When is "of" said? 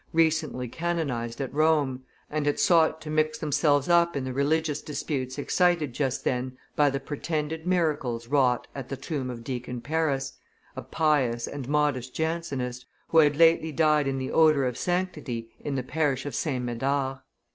9.29-9.43, 14.65-14.75, 16.25-16.33